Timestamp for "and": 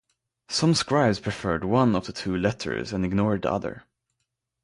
2.91-3.05